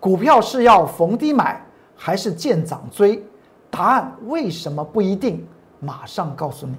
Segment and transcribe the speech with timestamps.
[0.00, 1.60] 股票是要逢低买
[1.96, 3.20] 还是见涨追？
[3.68, 5.44] 答案为什么不一定？
[5.80, 6.76] 马上告诉你。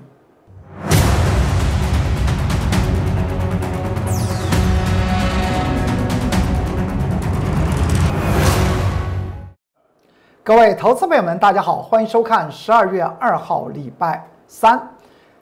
[10.42, 14.82] 各位投资朋友们，大家好，欢迎收看十二月二号礼拜三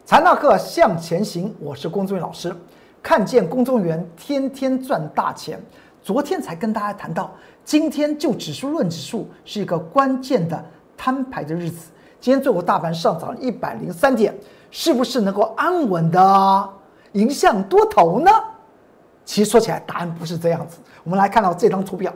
[0.03, 1.55] 财纳课向前行。
[1.59, 2.51] 我是龚宗元老师，
[3.03, 5.59] 看见龚宗元天天赚大钱。
[6.03, 7.29] 昨天才跟大家谈到，
[7.67, 10.63] 今天就指数论指数是一个关键的
[10.95, 11.89] 摊牌的日子。
[12.17, 14.33] 今天最后大盘上涨一百零三点，
[14.71, 16.69] 是不是能够安稳的
[17.11, 18.31] 迎向多头呢？
[19.25, 20.77] 其实说起来，答案不是这样子。
[21.03, 22.13] 我们来看到这张图表，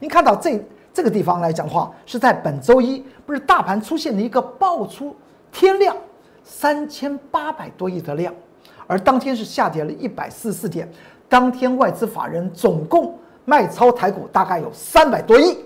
[0.00, 0.60] 您看到这。
[0.92, 5.14] 这个地方来讲的话，是在本周一，不是大盘出现了一个爆出
[5.52, 5.96] 天量
[6.42, 8.34] 三千八百多亿的量，
[8.88, 10.90] 而当天是下跌了一百四十四点，
[11.28, 13.16] 当天外资法人总共
[13.50, 15.58] 卖超台股大概有三百多亿。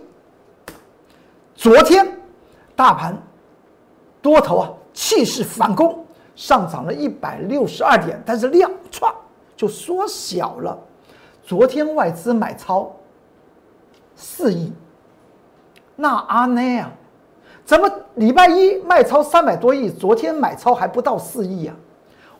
[1.54, 2.18] 昨天
[2.74, 3.14] 大盘
[4.22, 6.02] 多头啊气势反攻，
[6.34, 9.12] 上涨了一百六十二点，但是量唰
[9.54, 10.78] 就缩小了。
[11.42, 12.90] 昨天外资买超
[14.16, 14.72] 四亿。
[15.94, 16.90] 那阿内啊，
[17.66, 21.76] 怎么礼拜一卖超三百多亿，昨天买超还不到四亿啊？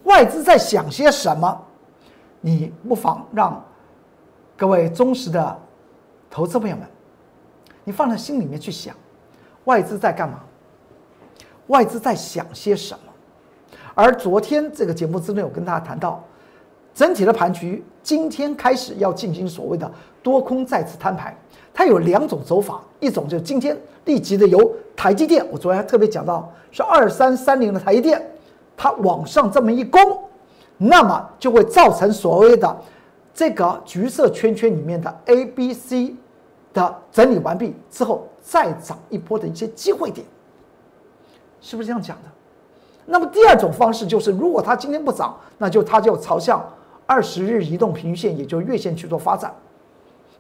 [0.05, 1.61] 外资在想些什么？
[2.41, 3.63] 你不妨让
[4.57, 5.59] 各位忠实的
[6.31, 6.87] 投资朋友们，
[7.83, 8.95] 你放在心里面去想，
[9.65, 10.41] 外资在干嘛？
[11.67, 13.79] 外资在想些什么？
[13.95, 16.23] 而昨天这个节目之内，我跟大家谈到，
[16.95, 19.91] 整体的盘局今天开始要进行所谓的
[20.23, 21.37] 多空再次摊牌。
[21.73, 28.25] 它有两种走法，一种就是今天立即的由台积电，我昨天特别讲到是二三三零的台积电，
[28.77, 30.01] 它往上这么一攻，
[30.77, 32.77] 那么就会造成所谓的
[33.35, 36.15] 这个橘色圈圈里面的 A、B、C
[36.73, 40.25] 的整理完毕之后再涨一波的一些机会点，
[41.61, 42.29] 是不是这样讲的？
[43.07, 46.65] 那么第二种方式就是，如果它今天不涨，那就它就朝向
[47.07, 49.55] 二十日移动平均线，也就是月线去做发展。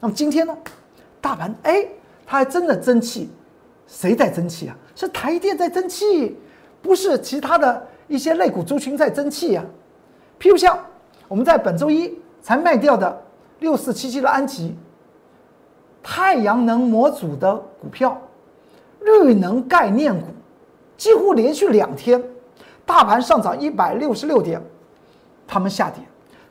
[0.00, 0.56] 那么今天呢？
[1.20, 1.86] 大盘哎，
[2.24, 3.28] 它还真的争气，
[3.86, 4.76] 谁在争气啊？
[4.94, 6.38] 是台电在争气，
[6.80, 9.64] 不是其他的一些类股族群在争气啊。
[10.38, 10.78] 譬如像
[11.28, 13.22] 我们在本周一才卖掉的
[13.60, 14.76] 六四七七的安吉，
[16.02, 18.20] 太阳能模组的股票，
[19.00, 20.26] 绿能概念股，
[20.98, 22.22] 几乎连续两天，
[22.84, 24.62] 大盘上涨一百六十六点，
[25.46, 26.02] 他们下跌；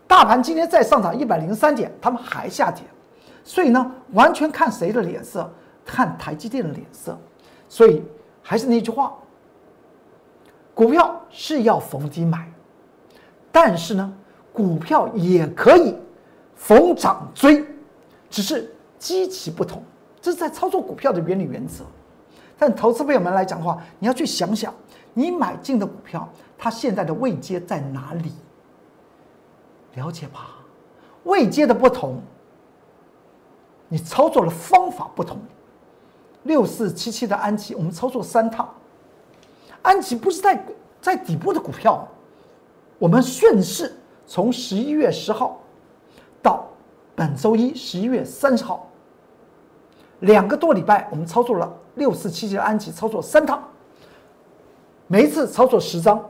[0.07, 2.81] 大盘今天再上涨一百零三点，他们还下跌。
[3.43, 5.47] 所以呢，完全看谁的脸色，
[5.85, 7.15] 看台积电的脸色。
[7.69, 8.01] 所以
[8.41, 9.13] 还是那句话，
[10.73, 12.51] 股票是要逢低买，
[13.51, 14.11] 但是呢，
[14.53, 15.95] 股票也可以
[16.55, 17.65] 逢涨追，
[18.29, 19.83] 只是基期不同。
[20.21, 21.83] 这是在操作股票的原理原则。
[22.57, 24.73] 但投资朋友们来讲的话，你要去想想，
[25.13, 28.31] 你买进的股票，它现在的位阶在哪里？
[29.95, 30.51] 了解吧？
[31.23, 32.21] 位阶的不同。
[33.89, 35.37] 你操作的方法不同，
[36.43, 38.67] 六四七七的安琪，我们操作三趟，
[39.83, 40.65] 安琪不是在
[40.99, 42.07] 在底部的股票，
[42.97, 45.61] 我们顺势从十一月十号
[46.41, 46.67] 到
[47.15, 48.89] 本周一十一月三十号，
[50.21, 53.63] 两个多礼拜，我们操作了六四七七的安琪，操作三趟，
[55.07, 56.23] 每一次操作十张，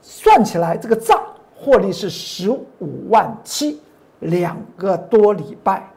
[0.00, 1.22] 算起来这个账
[1.56, 3.80] 获利是十五万七。
[4.26, 5.92] 两个多礼拜，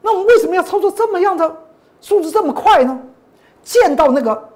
[0.00, 1.56] 那我们为什么要操作这么样的
[2.00, 3.00] 数字这么快呢？
[3.62, 4.50] 见到那个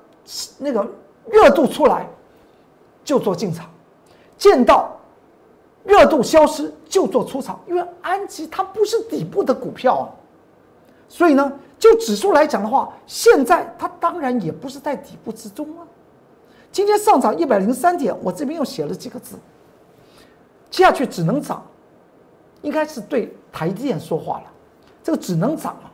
[0.58, 0.84] 那个
[1.30, 2.04] 热度出来
[3.04, 3.70] 就做进场，
[4.46, 4.96] 见到
[5.82, 7.58] 热度消失就做出场。
[7.66, 10.06] 因为安吉它不是底部的股票啊，
[11.08, 15.82] 所以呢，就指数来讲的话，现在它当然也不是在底部之中啊。
[16.70, 19.36] 今天上涨一百零三点，我这边又写了几个字，
[20.70, 21.60] 接下去只能涨。
[22.62, 24.44] 应该是对台积电说话了，
[25.02, 25.90] 这个只能涨啊，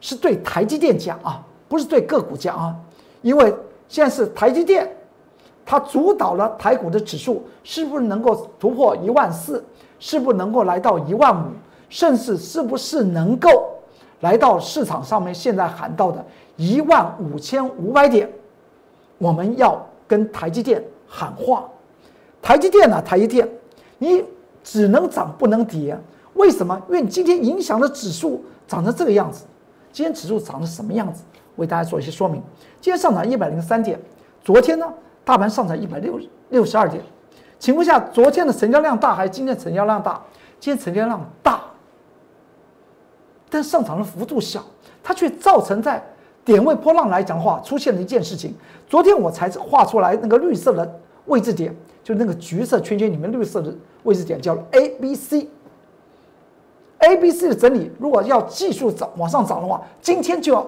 [0.00, 2.74] 是对台积电讲啊，不是对个股讲啊，
[3.22, 3.54] 因为
[3.88, 4.96] 现在是台积电，
[5.66, 9.62] 它主导了台股的指数是不是能够突破一万四，
[9.98, 11.48] 是不是能够来到一万五，
[11.88, 13.50] 甚至是不是能够
[14.20, 16.24] 来到市场上面现在喊到的
[16.56, 18.30] 一万五千五百点，
[19.18, 21.68] 我们要跟台积电喊话，
[22.40, 23.48] 台积电呢，台积电，
[23.98, 24.24] 你
[24.62, 25.98] 只能涨不能跌。
[26.34, 26.80] 为什么？
[26.88, 29.44] 因为你今天影响的指数涨成这个样子。
[29.90, 31.24] 今天指数涨成什么样子？
[31.56, 32.42] 为大家做一些说明。
[32.80, 33.98] 今天上涨一百零三点，
[34.44, 34.86] 昨天呢，
[35.26, 36.20] 大盘上涨一百六
[36.50, 37.02] 六十二点。
[37.58, 40.22] 请问下，昨天的成交量大还是今天成交量大？
[40.60, 41.60] 今天成交量大，
[43.50, 44.62] 但上涨的幅度小，
[45.02, 46.00] 它却造成在
[46.44, 48.54] 点位波浪来讲话，出现了一件事情。
[48.86, 51.74] 昨天我才画出来那个绿色的位置点，
[52.04, 53.74] 就那个橘色圈圈里面绿色的
[54.04, 55.48] 位置点，叫 A、B、C。
[56.98, 60.66] A、B、C 的整理，如果要继续涨往上涨的话，今天就要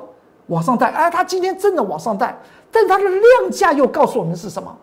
[0.49, 0.89] 往上带。
[0.89, 2.37] 哎，它今天真的往上带，
[2.71, 4.77] 但它的量价又告诉我们是什么？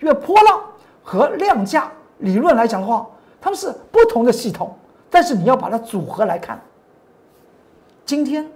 [0.00, 0.62] 因为波浪
[1.02, 3.06] 和量价理论来讲的话，
[3.40, 4.74] 它们是不同的系统，
[5.10, 6.60] 但是你要把它组合来看。
[8.06, 8.50] 今天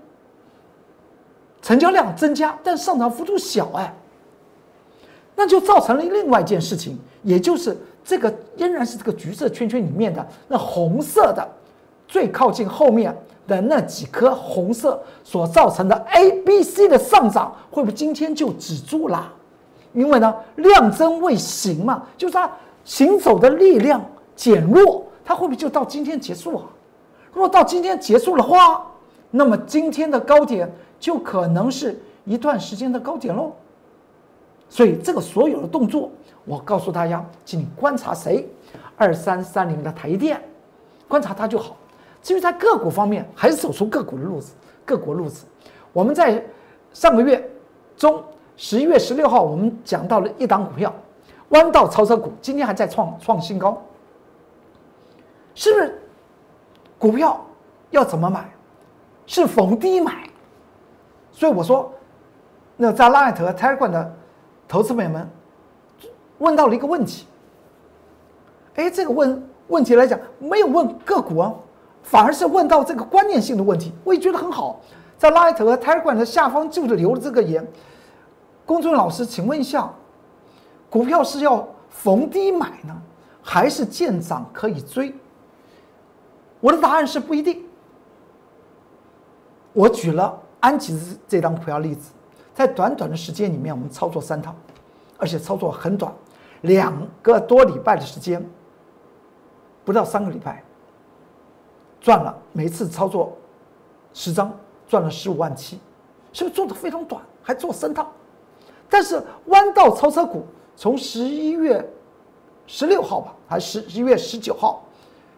[1.61, 3.95] 成交量增加，但上涨幅度小，哎，
[5.37, 11.47] 那就造成了另外一件事情，也就是这个仍然是这个橘色圈圈里面的那红色的。
[12.15, 13.13] 最靠近后面
[13.45, 19.33] 的那几颗红色所造成的 A、B、C 的上涨，会不会今天就止住了？
[19.93, 22.49] 因为呢，量增未行嘛，就是它
[22.85, 24.01] 行走的力量
[24.37, 26.63] 减弱，它会不会就到今天结束啊？
[27.33, 28.87] 如果到今天结束的话，
[29.33, 33.51] 那么今天的高点就可能是一段时间的高点喽。
[34.69, 36.09] 所以这个所有的动作，
[36.45, 38.49] 我告诉大家，请你观察谁，
[38.97, 40.41] 二三三零的台电，
[41.09, 41.77] 观察它就好。
[42.25, 44.55] 至于在个股方面，还是走出个股的路子，
[44.87, 45.45] 个股路子。
[45.93, 46.43] 我们在
[46.95, 47.51] 上个月
[47.99, 48.25] 中，
[48.57, 50.91] 十一月十六号，我们讲到了一档股票，
[51.51, 53.81] 弯道超车股，今天还在创创新高，
[55.55, 56.01] 是不是？
[56.99, 57.39] 股票
[57.91, 58.51] 要怎么买？
[59.27, 60.27] 是逢低买。
[61.31, 61.93] 所以我说，
[62.75, 64.17] 那在拉艾特、泰冠的
[64.67, 65.29] 投资朋友们
[66.39, 67.27] 问到了一个问题，
[68.77, 71.55] 哎，这个问问题来讲，没有问个股啊。
[72.05, 74.81] 反而是问到这个观念性的问题，我也觉得很好。
[75.19, 77.67] 在 Light 和 Telegram 的下方就是留了这个言。
[78.67, 79.91] 公众老师，请问一下，
[80.89, 82.95] 股票是要逢低买呢，
[83.43, 85.15] 还是见涨可以追？
[86.61, 87.65] 我的答案是不一定。
[89.73, 92.13] 我举了安吉斯这张股票例子，
[92.55, 94.55] 在短短的时间里面，我们操作三套，
[95.19, 96.13] 而且操作很短，
[96.63, 98.45] 两个多礼拜的时间，
[99.85, 100.63] 不到三个礼拜。
[102.05, 103.35] 赚了，每次操作
[104.13, 104.53] 十张
[104.87, 105.81] 赚了十五万七，
[106.35, 107.23] 是不是做的非常短？
[107.43, 108.07] 还做三套，
[108.91, 110.45] 但是弯道超车股
[110.77, 111.83] 从十一月
[112.67, 114.83] 十六号吧，还是十一月十九号，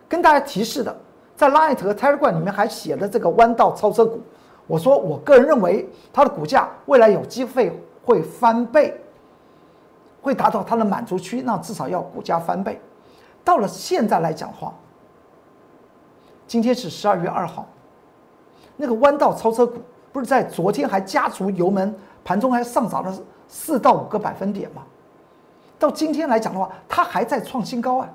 [0.08, 0.92] 跟大家提示的，
[1.36, 4.20] 在 Light 和 Telegram 里面还写了这个弯道超车股。
[4.66, 8.92] 我说，我个人认为它的股价未来有机会会翻倍，
[10.20, 12.80] 会达到它的满足区，那至少要股价翻倍。
[13.44, 14.74] 到了现在来讲的话。
[16.46, 17.66] 今天是十二月二号，
[18.76, 19.81] 那个弯道超车股
[20.12, 21.94] 不是在昨天还加足油门，
[22.25, 24.82] 盘中还上涨了四到五个百分点吗？
[25.78, 28.08] 到今天来讲的话，它还在创新高啊，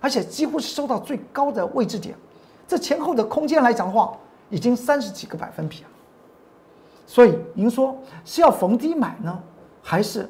[0.00, 2.14] 而且几乎是收到最高的位置点，
[2.66, 4.16] 这前后的空间来讲的话，
[4.50, 5.88] 已经三十几个百分比了。
[7.06, 9.42] 所以您说是要逢低买呢，
[9.82, 10.28] 还是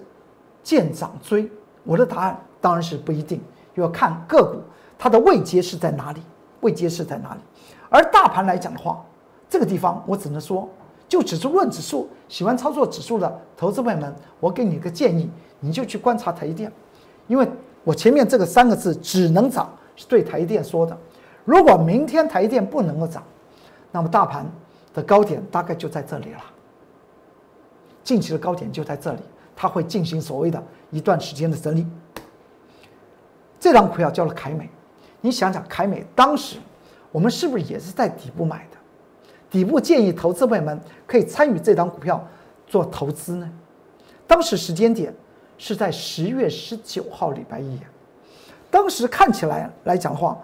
[0.62, 1.50] 见涨追？
[1.82, 3.42] 我的答案当然是不一定，
[3.74, 4.60] 要看个股
[4.96, 6.22] 它的位阶是在哪里。
[6.60, 7.40] 未揭示在哪里？
[7.88, 9.04] 而大盘来讲的话，
[9.48, 10.68] 这个地方我只能说，
[11.08, 16.70] 就指数论指数，喜欢操作指数的投资朋友们，我给你一个建议，你就去观察台电，
[17.26, 17.48] 因为
[17.84, 20.96] 我前面这个三个字只能涨，是对台电说的。
[21.44, 23.22] 如果明天台电不能够涨，
[23.90, 24.44] 那么大盘
[24.92, 26.40] 的高点大概就在这里了。
[28.04, 29.20] 近期的高点就在这里，
[29.56, 31.86] 它会进行所谓的一段时间的整理。
[33.58, 34.68] 这张股票叫做凯美。
[35.20, 36.58] 你想想，凯美当时，
[37.10, 38.76] 我们是不是也是在底部买的？
[39.50, 42.24] 底部建议投资朋友们可以参与这张股票
[42.66, 43.50] 做投资呢？
[44.26, 45.12] 当时时间点
[45.56, 47.78] 是在十月十九号礼拜一，
[48.70, 50.36] 当时看起来来讲的话，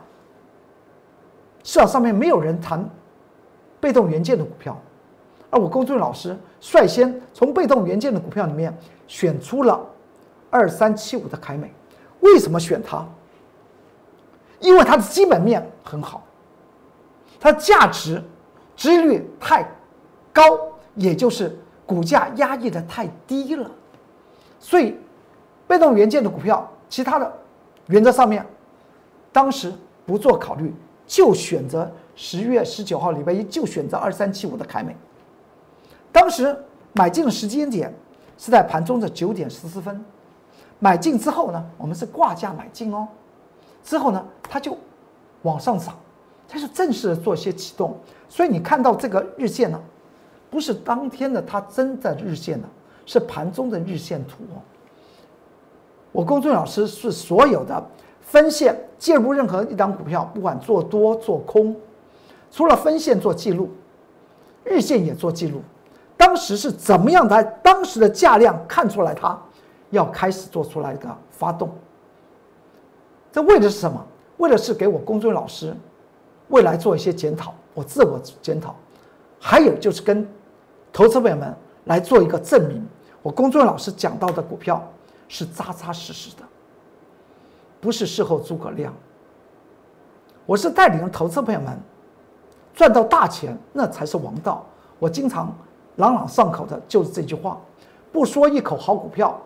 [1.62, 2.88] 市场上面没有人谈
[3.78, 4.80] 被动元件的股票，
[5.50, 8.76] 而我龚俊老师率先从被动元件的股票里面
[9.06, 9.86] 选出了
[10.50, 11.70] 二三七五的凯美，
[12.20, 13.06] 为什么选它？
[14.64, 16.24] 因为它的基本面很好，
[17.38, 18.22] 它价值、
[18.74, 19.62] 值率太
[20.32, 20.42] 高，
[20.94, 21.54] 也就是
[21.84, 23.70] 股价压抑的太低了，
[24.58, 24.96] 所以
[25.66, 27.30] 被动元件的股票，其他的
[27.88, 28.44] 原则上面，
[29.30, 29.70] 当时
[30.06, 30.74] 不做考虑，
[31.06, 34.96] 就选择十月十九号礼拜一就选择二三七五的凯美。
[36.10, 36.56] 当时
[36.94, 37.94] 买进的时间点
[38.38, 40.02] 是在盘中的九点十四分，
[40.78, 43.06] 买进之后呢，我们是挂价买进哦。
[43.84, 44.76] 之后呢，它就
[45.42, 45.94] 往上涨，
[46.48, 47.96] 它是正式的做一些启动，
[48.28, 49.80] 所以你看到这个日线呢，
[50.50, 52.68] 不是当天的它真的日线呢，
[53.04, 54.38] 是盘中的日线图。
[56.10, 57.84] 我公众老师是所有的
[58.22, 61.76] 分线介入任何一张股票，不管做多做空，
[62.50, 63.68] 除了分线做记录，
[64.64, 65.60] 日线也做记录。
[66.16, 67.42] 当时是怎么样在？
[67.42, 69.38] 当时的价量看出来，它
[69.90, 71.68] 要开始做出来一个发动。
[73.34, 74.00] 这为的是什么？
[74.36, 75.76] 为的是给我公众老师
[76.50, 78.76] 未来做一些检讨，我自我检讨，
[79.40, 80.24] 还有就是跟
[80.92, 81.52] 投资朋友们
[81.86, 82.86] 来做一个证明，
[83.22, 84.80] 我公众老师讲到的股票
[85.26, 86.44] 是扎扎实实的，
[87.80, 88.94] 不是事后诸葛亮。
[90.46, 91.76] 我是带领投资朋友们
[92.72, 94.64] 赚到大钱，那才是王道。
[95.00, 95.52] 我经常
[95.96, 97.60] 朗朗上口的就是这句话：
[98.12, 99.36] 不说一口好股票，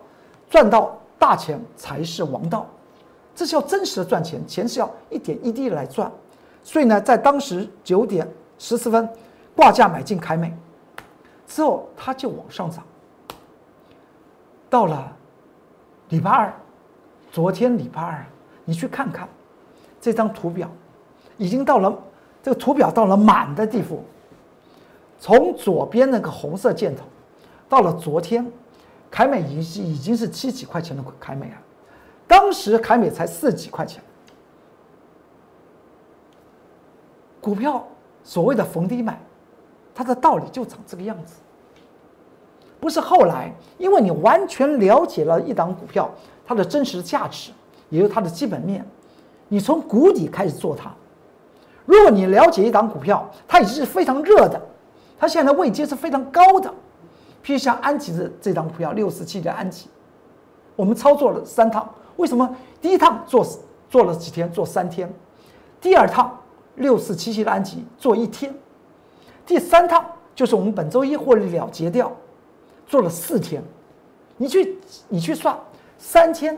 [0.47, 2.67] 赚到大钱才是王道。
[3.39, 6.11] 这是要真实的赚钱，钱是要一点一滴的来赚。
[6.61, 8.27] 所以呢，在当时九点
[8.57, 9.09] 十四分
[9.55, 10.53] 挂价买进凯美
[11.47, 12.83] 之后，它就往上涨。
[14.69, 15.15] 到了
[16.09, 16.53] 礼拜二，
[17.31, 18.25] 昨天礼拜二，
[18.65, 19.25] 你去看看
[20.01, 20.69] 这张图表，
[21.37, 21.97] 已经到了
[22.43, 24.03] 这个图表到了满的地步。
[25.17, 27.05] 从左边那个红色箭头，
[27.69, 28.45] 到了昨天，
[29.09, 31.55] 凯美已经已经是七几块钱的凯美了。
[32.29, 34.03] 当时凯美才四几块钱，
[37.41, 37.83] 股票
[38.23, 39.19] 所谓的逢低买，
[39.95, 41.37] 它的道理就长这个样子。
[42.79, 46.07] 不是后来，因为你完全了解了一档股票
[46.45, 47.49] 它的真实价值，
[47.89, 48.85] 也就它的基本面，
[49.47, 50.93] 你从谷底开始做它。
[51.87, 54.61] 如果你了解一档股票，它已经是非常热的，
[55.17, 56.69] 它现在位阶是非常高的，
[57.43, 59.89] 譬如像安吉的这档股票六四七的安吉，
[60.75, 61.89] 我们操作了三趟。
[62.19, 63.47] 为什么第一趟做
[63.89, 65.11] 做了几天，做三天，
[65.79, 66.37] 第二趟
[66.75, 68.53] 六四七七的安吉做一天，
[69.45, 72.11] 第三趟就是我们本周一获利了结掉，
[72.85, 73.63] 做了四天，
[74.35, 75.57] 你去你去算，
[75.97, 76.57] 三天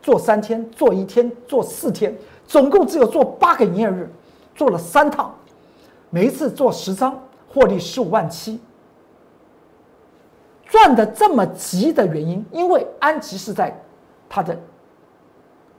[0.00, 4.10] 做三天，做一天，做四天，总共只有做八个营业日，
[4.54, 5.32] 做了三趟，
[6.08, 7.22] 每一次做十张，
[7.52, 8.58] 获利十五万七，
[10.64, 13.78] 赚的这么急的原因，因为安吉是在
[14.26, 14.58] 它的。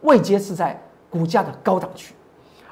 [0.08, 2.14] 位阶是在股价的高档区，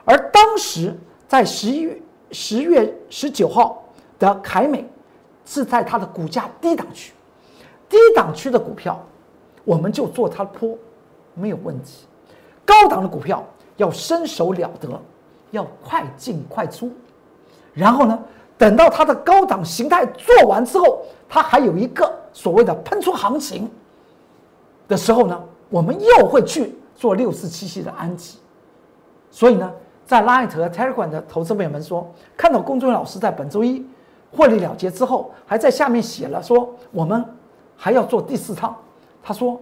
[0.04, 0.94] 而当时
[1.28, 2.02] 在十一月
[2.32, 3.84] 十月十九号
[4.18, 4.84] 的凯美
[5.46, 7.14] 是在它的股价低档区，
[7.88, 9.00] 低档区的股票
[9.64, 10.78] 我们就做它的坡
[11.34, 12.06] 没有问题，
[12.66, 13.46] 高档的股票
[13.78, 14.90] 要身手了得，
[15.52, 16.92] 要快进快出，
[17.74, 18.20] 然后呢，
[18.58, 23.70] 等到它的高档形态做完之后，它还有一个所谓的喷出行情
[24.88, 26.76] 的时候呢，我们又会去。
[26.96, 28.38] 做六四七七的安吉，
[29.30, 29.72] 所以呢，
[30.06, 33.86] 在 Light 和 Telegram 的投资朋友们说，看到公众老师在本周一
[34.32, 37.24] 获利了结之后，还在下面写了说我们
[37.76, 38.76] 还要做第四趟。
[39.22, 39.62] 他说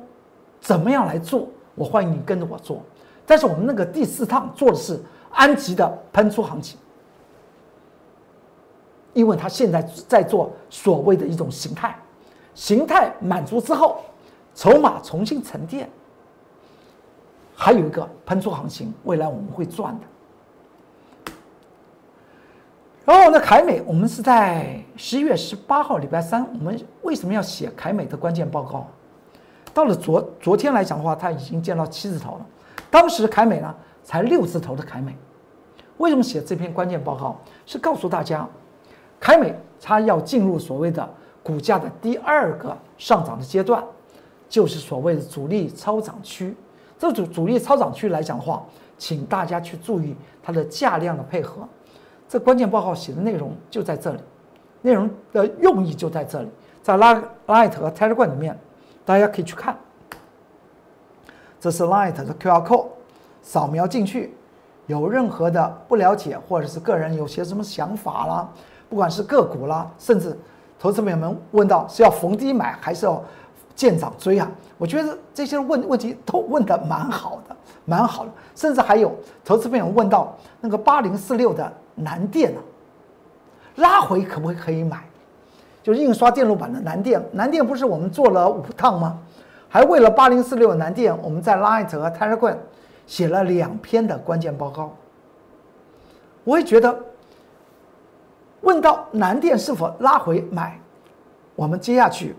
[0.62, 1.48] 怎么样来做？
[1.74, 2.82] 我欢迎你跟着我做。
[3.26, 6.78] 但是我们那个第四趟做的是安吉的喷出行情，
[9.14, 11.98] 因为他现在在做所谓的一种形态，
[12.54, 14.02] 形态满足之后，
[14.54, 15.90] 筹码重新沉淀。
[17.56, 21.34] 还有一个喷出行情，未来我们会赚的。
[23.06, 28.88] 然后呢，凯美，我们是在十一月十八号礼拜三，我们为什么要写凯美的关键报告？
[29.74, 32.46] 到了昨昨天来讲的话，它已经见到七字头了。
[32.90, 35.18] 当时凯美呢才六字头的凯美，
[35.98, 37.38] 为什么写这篇关键报告？
[37.66, 38.48] 是告诉大家，
[39.20, 41.08] 凯美它要进入所谓的
[41.44, 43.84] 股价的第二个上涨的阶段，
[44.48, 46.56] 就是所谓的主力超涨区。
[47.04, 48.64] 这主主力超涨区来讲的话，
[48.98, 51.68] 请大家去注意它的价量的配合。
[52.30, 54.20] 这关键报告写的内容就在这里，
[54.82, 56.48] 内容的用意就在这里，
[56.82, 58.58] 在拉 Light 和 Telegram 里面，
[59.04, 59.78] 大家可以去看。
[61.60, 62.88] 这是 Light 的 QR code，
[63.42, 64.34] 扫描进去，
[64.88, 68.50] 有任何的不了解或者是个人有些什么想法啦，
[68.88, 70.40] 不管是个股啦，甚至
[70.80, 73.22] 投资朋友们问到是要逢低买还是要。
[73.76, 74.50] 见涨追啊！
[74.78, 78.32] 我觉得这些问问题都问的蛮好的，蛮好的。
[78.56, 79.12] 甚至还有
[79.44, 82.60] 投资朋友问到那个八零四六的南电啊，
[83.78, 85.04] 拉回可不可以买？
[85.82, 89.20] 就是印刷电路板的南电，南电不是我们做了五趟吗？
[89.68, 92.56] 还为了八零四六南电，我们在 Light 和 Telegram
[93.08, 94.96] 写了两篇的关键报告。
[96.44, 96.96] 我也觉得，
[98.62, 100.80] 问到南电是否拉回买，
[101.56, 102.36] 我们接下去。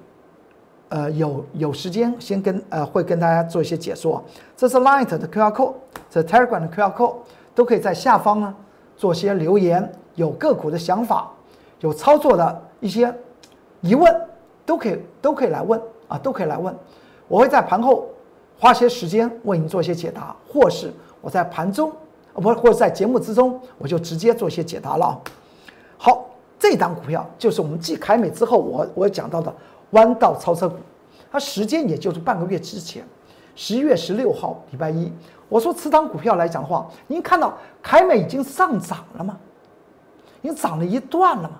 [0.95, 4.23] 呃，有有时间先跟呃会跟大家做一些解说。
[4.57, 5.75] 这是 Light 的 QR code，
[6.09, 7.17] 这 Telegram 的 QR code
[7.53, 8.55] 都可以在下方呢
[8.97, 9.93] 做些留言。
[10.15, 11.29] 有个股的想法，
[11.81, 13.13] 有操作的一些
[13.81, 14.15] 疑问，
[14.65, 16.73] 都可以都可以来问啊，都可以来问。
[17.27, 18.07] 我会在盘后
[18.57, 21.91] 花些时间为您做一些解答，或是我在盘中
[22.35, 25.21] 不或者在节目之中，我就直接做一些解答了。
[25.97, 29.53] 好，这档股票就是我们继凯美之后，我我讲到的
[29.91, 30.77] 弯道超车股，
[31.31, 33.07] 它时间也就是半个月之前，
[33.55, 35.13] 十一月十六号礼拜一，
[35.49, 39.39] 我说此档股票来讲的话，您看到凯美已经上涨了吗？
[40.43, 41.57] 已经涨了一段了吗？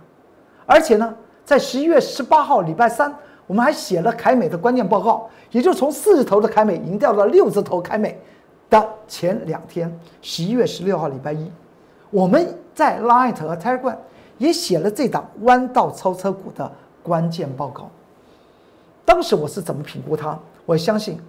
[0.67, 1.15] 而且呢，
[1.45, 3.15] 在十一月十八号礼拜三，
[3.47, 8.21] 我们还写了凯美的关键报告，也就从四字头的凯美已经掉到六字头凯美
[8.69, 11.51] 的前两天，十一月十六号礼拜一，
[12.11, 13.97] 我们在 Light 和 Telegram
[14.39, 16.71] 也写了这档弯道超车股的
[17.03, 17.91] 关键报告。
[19.05, 20.39] 当时我是怎么评估它？
[20.67, 21.21] 我相信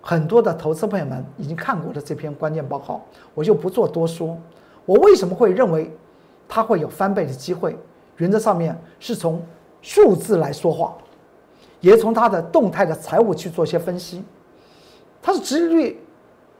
[0.00, 3.00] 很多的投资朋友们已经看过了这篇关键报告，
[3.34, 4.36] 我就不做多说。
[4.84, 5.90] 我为什么会认为
[6.48, 7.78] 它会有翻倍的机会？
[8.16, 9.40] 原则上面是从
[9.80, 10.96] 数字来说话，
[11.80, 14.24] 也从它的动态的财务去做一些分析。
[15.22, 16.00] 它的值率，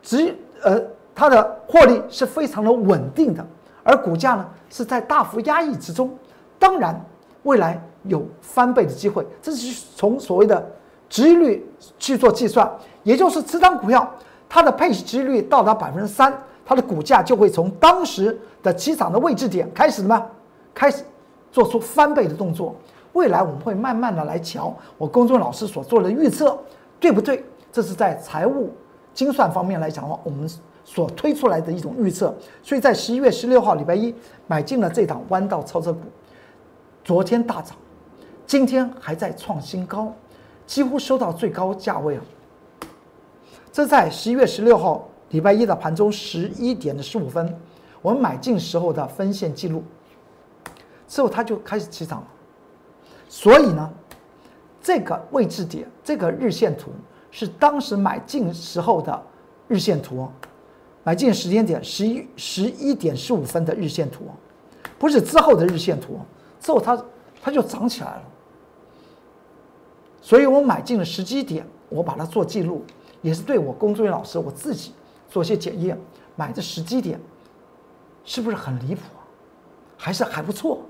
[0.02, 0.80] 值呃，
[1.14, 3.44] 它的获利是非常的稳定的，
[3.82, 6.16] 而股价呢是在大幅压抑之中。
[6.60, 7.04] 当然，
[7.42, 10.70] 未来有翻倍的机会，这是从所谓的
[11.08, 11.66] 值率
[11.98, 12.70] 去做计算，
[13.02, 14.08] 也就是此张股票
[14.48, 16.32] 它的配息值率到达百分之三，
[16.64, 20.26] 它的股价就会从当时的起涨的位置点开始什么？
[20.74, 21.04] 开始。
[21.52, 22.74] 做出翻倍的动作，
[23.12, 26.58] 未来我们会慢慢的来瞧我公众老师所做的预测
[26.98, 27.44] 对不对？
[27.70, 28.70] 这是在财务
[29.12, 30.50] 精算方面来讲的话，我们
[30.82, 32.34] 所推出来的一种预测。
[32.62, 34.14] 所以在十一月十六号礼拜一
[34.46, 36.00] 买进了这档弯道超车股，
[37.04, 37.76] 昨天大涨，
[38.52, 40.14] 今天还在创新高，
[40.66, 42.22] 几乎收到最高价位了。
[43.72, 47.58] 这在十一月十六号礼拜一的盘中十一点的十五分，
[48.02, 49.82] 我们买进时候的分线记录。
[51.08, 52.26] 之后它就开始起涨了，
[53.26, 53.90] 所以呢，
[54.82, 56.90] 这个位置点，这个日线图
[57.30, 59.22] 是当时买进时候的
[59.66, 60.28] 日线图，
[61.04, 64.26] 买进时间点十一十一点十五分的日线图，
[64.98, 66.20] 不是之后的日线图，
[66.60, 67.02] 之后它
[67.42, 68.22] 它就涨起来了。
[70.22, 72.82] 所以我买进了时机点，我把它做记录，
[73.20, 74.94] 也是对我工作人员老师我自己
[75.28, 76.00] 做些检验，
[76.36, 77.20] 买的时机点
[78.24, 79.20] 是不是很离谱啊，
[79.98, 80.80] 还是还不错。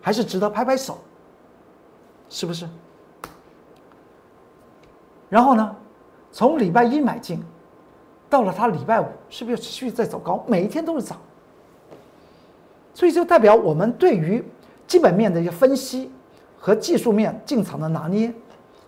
[0.00, 0.96] 还是值得拍拍手，
[2.30, 2.66] 是不是？
[5.28, 5.76] 然后呢，
[6.30, 7.42] 从礼拜一买进，
[8.30, 10.42] 到了它礼拜五，是不是持续在走高？
[10.46, 11.20] 每一天都是涨，
[12.94, 14.42] 所以就代表我们对于
[14.86, 16.10] 基本面的一些分析
[16.56, 18.32] 和技术面进场的拿捏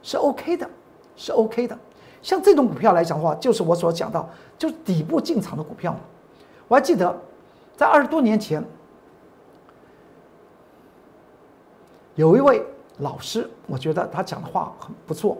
[0.03, 0.69] 是 OK 的，
[1.17, 1.79] 是 OK 的。
[2.23, 5.97] 像这种股票来讲的话，就是我所讲到，就是底部进场的股票。
[6.69, 7.19] 我还记得
[7.77, 8.63] 在二十多年前。
[12.17, 12.63] 有一位
[12.99, 15.39] 老师，我觉得他讲的话很不错。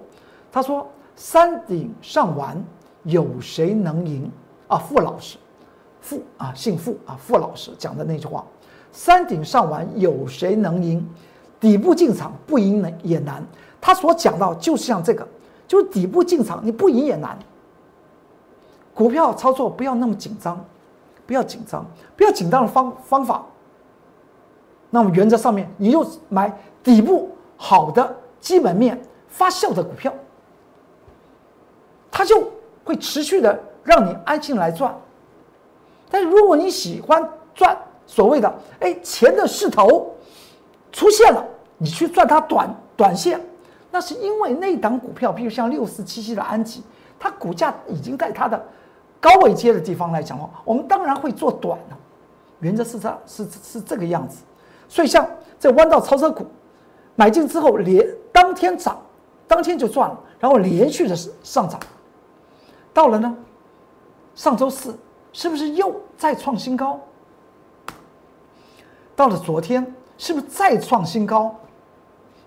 [0.51, 2.57] 他说：“山顶上玩，
[3.03, 4.31] 有谁能赢？”
[4.67, 5.37] 啊，傅老师，
[6.01, 8.47] 傅啊，姓傅啊，傅老师讲的那句话
[8.93, 11.07] ：“山顶上玩，有谁能赢？
[11.59, 13.45] 底部进场不赢呢也难。”
[13.81, 15.27] 他所讲到就是像这个，
[15.67, 17.39] 就是底部进场你不赢也难。
[18.95, 20.63] 股票操作不要那么紧张，
[21.27, 23.45] 不要紧张，不要紧张的方方法。
[24.91, 26.53] 那么原则上面，你就买。
[26.83, 30.11] 底部好的基本面发酵的股票，
[32.11, 32.51] 它就
[32.83, 34.99] 会持续的让你安心来赚。
[36.11, 37.23] 但如果你喜欢
[37.55, 40.11] 赚所谓的哎钱的势头
[40.91, 41.45] 出现了，
[41.77, 43.39] 你去赚它短短线，
[43.91, 46.83] 那是因为那档股票，比如像六四七七的安吉，
[47.19, 48.63] 它股价已经在它的
[49.21, 51.99] 高位阶的地方来讲的话，我们当然会做短了。
[52.61, 54.43] 原则是这，是是这个样子。
[54.89, 56.47] 所以像这弯道超车股。
[57.17, 58.99] 买进之后连当天涨，
[59.47, 61.79] 当天就赚了，然后连续的上涨，
[62.95, 63.37] 到了呢，
[64.35, 64.97] 上周四
[65.31, 66.99] 是不是又再创新高？
[69.15, 71.55] 到了昨天是不是再创新高？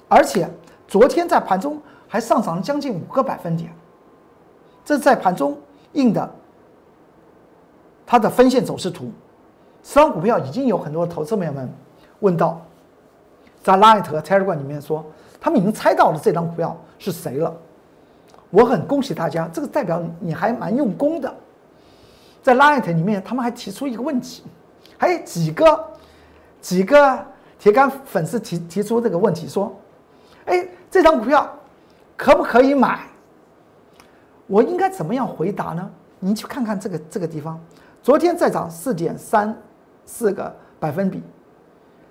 [0.08, 0.50] 而且
[0.88, 3.74] 昨天在盘中还上涨了将近五个百分点，
[4.86, 5.58] 这是在盘中
[5.94, 6.30] 印的
[8.06, 9.12] 它的分线走势图。
[9.82, 11.70] 这张股票已经有很多投资朋友们
[12.20, 12.62] 问到。
[13.62, 15.06] 在 Light 和 Telegram 里面说，
[15.40, 17.56] 他们已经猜到了这张股票是谁了。
[18.50, 21.34] 我很恭喜大家，这个代表你还蛮用功的。
[22.42, 24.44] 在 Light 里面，他们还提出一个问题，
[24.98, 25.88] 还有几个
[26.60, 27.26] 几个
[27.58, 29.74] 铁杆粉丝提提出这个问题，说
[30.46, 31.52] ：“哎，这张股票
[32.18, 33.08] 可不可以买？”
[34.48, 35.90] 我应该怎么样回答呢？
[36.20, 37.60] 你去看看这个这个地方，
[38.02, 39.56] 昨天再涨四点三
[40.06, 41.22] 四个百分比，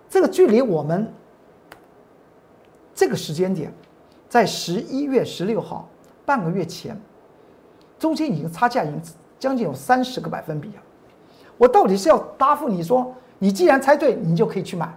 [0.08, 1.12] 这个距离我们。
[2.94, 3.72] 这个时间点，
[4.28, 5.88] 在十一月十六号，
[6.26, 6.94] 半个月前，
[7.98, 9.00] 中间已经差价已经
[9.38, 10.80] 将近有三十个百分比啊！
[11.56, 14.94] 我到底是要答复你说，你既然猜对，你就可以去买，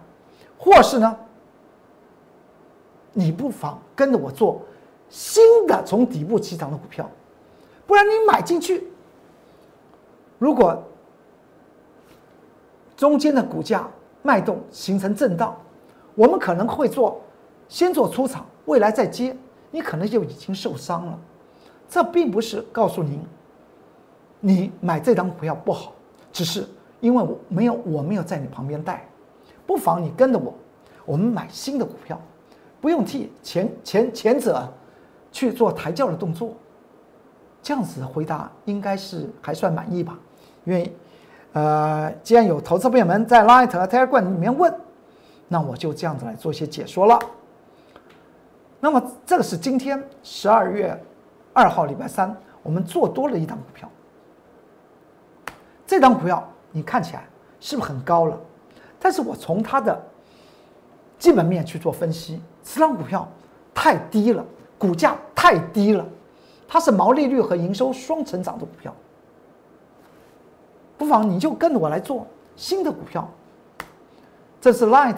[0.58, 1.18] 或是呢，
[3.18, 4.62] 你不妨跟着我做
[5.10, 7.10] 新的从底部起涨的股票，
[7.88, 8.88] 不然你买进去，
[10.38, 10.84] 如果
[12.98, 13.90] 中间的股价
[14.22, 15.56] 脉动形成震荡，
[16.14, 17.22] 我们可能会做
[17.70, 19.36] 先做出场，未来再接，
[19.72, 21.18] 你可能就已经受伤了。
[21.88, 23.26] 这并不是告诉您，
[24.42, 25.94] 你买这张股票不好，
[26.34, 26.68] 只是
[27.00, 29.08] 因为我没有我没有在你旁边带，
[29.66, 30.54] 不妨你跟着我，
[31.06, 32.20] 我们买新的股票，
[32.86, 34.72] 不用替前前前者
[35.32, 36.54] 去做抬轿的动作。
[37.64, 40.16] 这样子的回答应该是还算满意吧？
[40.66, 40.96] 因为，
[41.54, 44.72] 呃，既然有投资朋友们在 Light 和 Telegram 里面问，
[45.48, 47.20] 那我就这样子来做一些解说了。
[48.80, 50.96] 那么这个是今天十二月。
[51.54, 53.90] 二号礼拜三，我们做多了一档股票。
[55.88, 57.28] 这档股票你看起来
[57.60, 58.40] 是不是很高了？
[59.00, 60.00] 但是我从它的
[61.18, 63.26] 基本面去做分析，这档股票
[63.74, 64.44] 太低了，
[64.78, 66.06] 股价太低了，
[66.68, 68.94] 它是毛利率和营收双成长的股票。
[70.98, 72.26] 不妨你就跟着我来做
[72.56, 73.30] 新的股票。
[74.60, 75.16] 这是 Light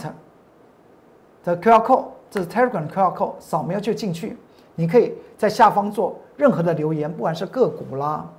[1.44, 4.36] 的 QR code，这是 Telegram 的 QR code，扫描就进去。
[4.76, 8.30] 你可以在下方做任何的留言，不管是个股啦，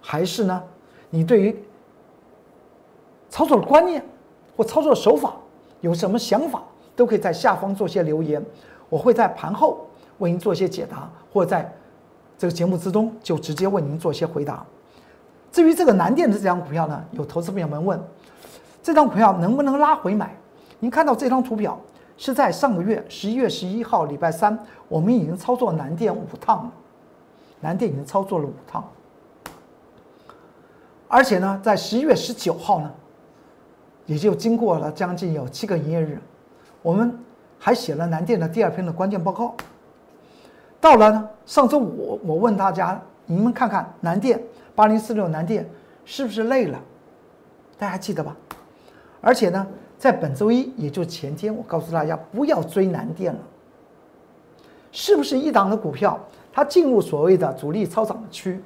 [0.00, 0.62] 还是呢，
[1.10, 1.64] 你对于
[3.28, 4.02] 操作的观念
[4.56, 5.34] 或操作手法
[5.80, 6.62] 有什么想法，
[6.94, 8.42] 都可以在下方做些留言。
[8.88, 9.86] 我会在盘后
[10.18, 11.72] 为您做一些解答，或在
[12.38, 14.64] 这个节目之中就直接为您做一些回答。
[15.50, 18.00] 至于这个南电的这张股票呢，有投资朋友们问，
[18.82, 20.36] 这张股票能不能拉回买？
[20.80, 21.78] 您看到这张图表。
[22.18, 26.72] 是在上个月十一月十一号礼拜三，我们已经操作南电五趟了，
[27.60, 28.86] 南电已经操作了五趟，
[31.08, 32.92] 而且呢，在十一月十九号呢，
[34.06, 36.20] 也就经过了将近有七个营业日，
[36.82, 37.18] 我们
[37.58, 39.54] 还写了南电的第二篇的关键报告。
[40.80, 44.42] 到了呢上周五，我问大家，你们看看南电
[44.74, 45.68] 八零四六南电
[46.04, 46.78] 是不是累了？
[47.78, 48.36] 大家记得吧？
[49.20, 49.66] 而且呢。
[49.98, 53.38] 在本周一，也就前天，我告诉大家不要追南电了。
[54.90, 56.18] 是不是一档的股票
[56.52, 58.60] 它进入所谓的主力超涨区？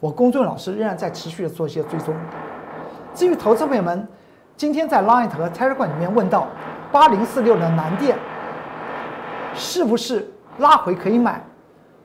[0.00, 2.14] 我公众老师仍然在持续的做一些追踪。
[3.14, 4.08] 至于投资朋友们，
[4.56, 6.46] 今天在 Line 和 Telegram 里面问到
[6.90, 8.16] 八零四六的南电
[9.54, 11.44] 是不是拉回可以买？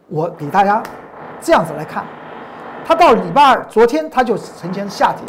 [0.07, 0.83] 我给大家
[1.41, 2.05] 这样子来看，
[2.85, 5.21] 它到礼拜二，昨天它就呈现下跌，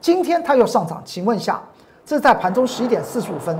[0.00, 1.60] 今天它又上涨，请问一下？
[2.04, 3.58] 这在盘中十一点四十五分，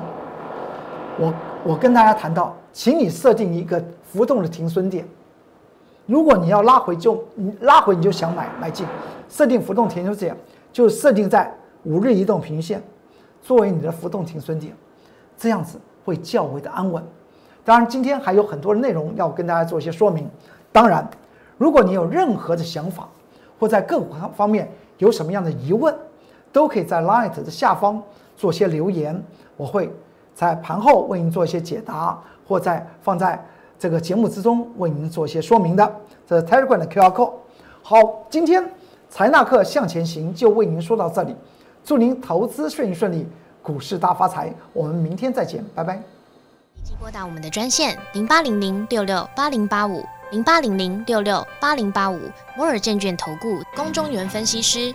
[1.19, 5.07] 我我跟大家谈到，请你设定一个浮动的停损点。
[6.07, 8.87] 如果你要拉回，就你拉回你就想买买进，
[9.29, 10.37] 设定浮动停损点
[10.73, 12.83] 就设定在五日移动平均线
[13.43, 14.73] 作为你的浮动停损点，
[15.37, 17.03] 这样子会较为的安稳。
[17.65, 20.29] 当然，今天还有很多的内容要跟大家做一些说明。
[20.73, 21.09] 当然，
[21.59, 23.09] 如果你有任何的想法
[23.59, 25.95] 或在个股方面有什么样的疑问，
[26.53, 28.03] 都可以在 Light 的下方。
[28.37, 29.19] 做些留言，
[29.57, 29.91] 我会
[30.35, 33.43] 在盘后为您做一些解答，或在放在
[33.79, 35.97] 这个节目之中为您做一些说明的。
[36.27, 37.33] 这是 Telegram 的 QR code。
[37.81, 37.97] 好，
[38.29, 38.63] 今天
[39.09, 41.35] 财纳克向前行就为您说到这里，
[41.83, 43.27] 祝您投资顺利顺利，
[43.67, 44.55] 股市大发财。
[44.73, 45.97] 我们明天再见，拜拜。
[45.97, 52.21] 立即拨打我们的专线零八零零六六八零八五零八零零六六八零八五
[52.57, 54.95] 摩尔证券投顾公中原分析师。